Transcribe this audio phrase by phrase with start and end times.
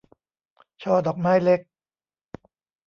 [0.81, 1.61] ช่อดอกไม้เล็ก